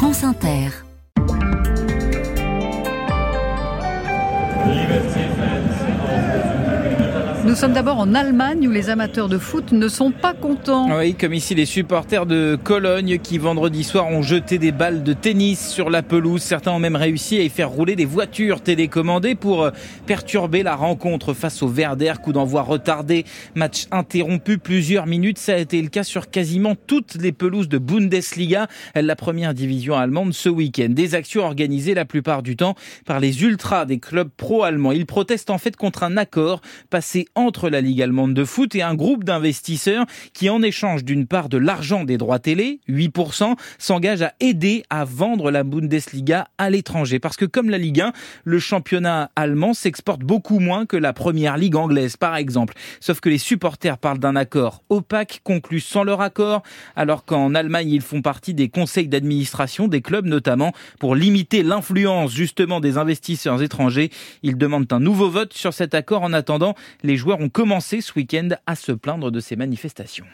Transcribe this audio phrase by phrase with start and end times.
[0.00, 0.72] France Inter.
[7.50, 10.96] Nous sommes d'abord en Allemagne où les amateurs de foot ne sont pas contents.
[10.96, 15.12] Oui, comme ici les supporters de Cologne qui vendredi soir ont jeté des balles de
[15.14, 16.42] tennis sur la pelouse.
[16.42, 19.70] Certains ont même réussi à y faire rouler des voitures télécommandées pour euh,
[20.06, 22.12] perturber la rencontre face au Werder.
[22.22, 23.24] Coup d'envoi retardé,
[23.56, 25.38] match interrompu plusieurs minutes.
[25.38, 29.96] Ça a été le cas sur quasiment toutes les pelouses de Bundesliga, la première division
[29.96, 30.90] allemande ce week-end.
[30.90, 34.92] Des actions organisées la plupart du temps par les ultras des clubs pro-allemands.
[34.92, 36.60] Ils protestent en fait contre un accord
[36.90, 41.26] passé entre la Ligue allemande de foot et un groupe d'investisseurs qui, en échange d'une
[41.26, 46.70] part de l'argent des droits télé, 8%, s'engage à aider à vendre la Bundesliga à
[46.70, 47.18] l'étranger.
[47.18, 48.12] Parce que comme la Ligue 1,
[48.44, 52.74] le championnat allemand s'exporte beaucoup moins que la première ligue anglaise, par exemple.
[53.00, 56.62] Sauf que les supporters parlent d'un accord opaque conclu sans leur accord,
[56.96, 62.32] alors qu'en Allemagne, ils font partie des conseils d'administration des clubs, notamment pour limiter l'influence
[62.32, 64.10] justement des investisseurs étrangers.
[64.42, 66.22] Ils demandent un nouveau vote sur cet accord.
[66.22, 70.24] En attendant, les joueurs ont commencé ce week-end à se plaindre de ces manifestations.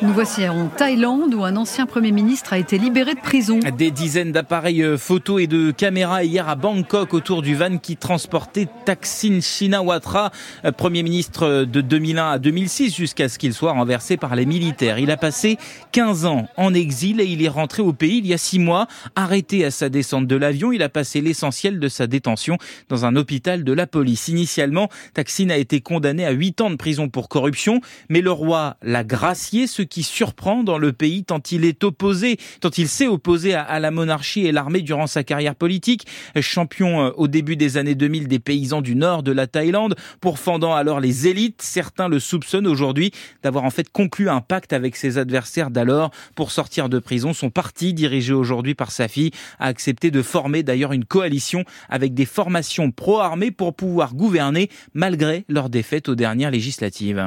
[0.00, 3.58] Nous voici en Thaïlande où un ancien Premier ministre a été libéré de prison.
[3.76, 7.96] Des dizaines d'appareils euh, photos et de caméras hier à Bangkok autour du van qui
[7.96, 10.30] transportait Thaksin Shinawatra,
[10.64, 14.46] euh, Premier ministre euh, de 2001 à 2006 jusqu'à ce qu'il soit renversé par les
[14.46, 15.00] militaires.
[15.00, 15.58] Il a passé
[15.92, 18.86] 15 ans en exil et il est rentré au pays il y a 6 mois.
[19.16, 22.56] Arrêté à sa descente de l'avion, il a passé l'essentiel de sa détention
[22.88, 24.28] dans un hôpital de la police.
[24.28, 28.76] Initialement, Thaksin a été condamné à 8 ans de prison pour corruption, mais le roi
[28.82, 33.06] l'a gracié, ce qui surprend dans le pays tant il est opposé, tant il s'est
[33.06, 36.06] opposé à, la monarchie et l'armée durant sa carrière politique.
[36.40, 40.74] Champion euh, au début des années 2000 des paysans du nord de la Thaïlande, pourfendant
[40.74, 45.18] alors les élites, certains le soupçonnent aujourd'hui d'avoir en fait conclu un pacte avec ses
[45.18, 47.32] adversaires d'alors pour sortir de prison.
[47.32, 52.14] Son parti, dirigé aujourd'hui par sa fille, a accepté de former d'ailleurs une coalition avec
[52.14, 57.18] des formations pro-armées pour pouvoir gouverner malgré leur défaite aux dernières législatives.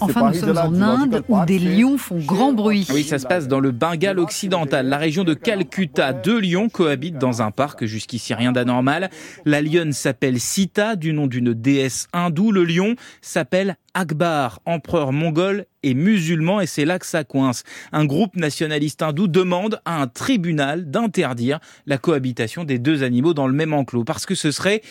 [0.00, 2.86] Enfin, nous sommes en Inde où des lions font grand bruit.
[2.92, 6.12] Oui, ça se passe dans le Bengale occidental, la région de Calcutta.
[6.12, 9.10] Deux lions cohabitent dans un parc, jusqu'ici rien d'anormal.
[9.44, 12.52] La lionne s'appelle Sita, du nom d'une déesse hindoue.
[12.52, 17.62] Le lion s'appelle Akbar, empereur mongol et musulman, et c'est là que ça coince.
[17.92, 23.46] Un groupe nationaliste hindou demande à un tribunal d'interdire la cohabitation des deux animaux dans
[23.46, 24.82] le même enclos, parce que ce serait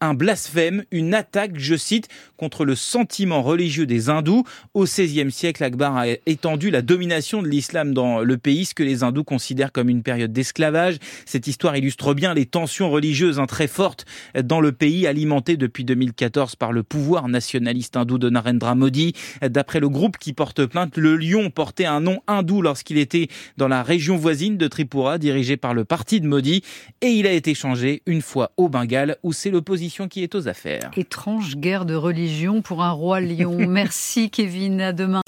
[0.00, 4.44] un blasphème, une attaque, je cite, contre le sentiment religieux des hindous.
[4.74, 8.82] Au XVIe siècle, Akbar a étendu la domination de l'islam dans le pays, ce que
[8.82, 10.96] les hindous considèrent comme une période d'esclavage.
[11.24, 14.04] Cette histoire illustre bien les tensions religieuses hein, très fortes
[14.42, 19.14] dans le pays, alimentées depuis 2014 par le pouvoir nationaliste hindou de Narendra Modi.
[19.42, 23.68] D'après le groupe qui porte plainte, le lion portait un nom hindou lorsqu'il était dans
[23.68, 26.62] la région voisine de Tripura, dirigée par le parti de Modi,
[27.00, 30.48] et il a été changé une fois au Bengale, où c'est l'opposition qui est aux
[30.48, 30.90] affaires.
[30.96, 33.56] Étrange guerre de religion pour un roi lion.
[33.68, 35.22] Merci Kevin, à demain.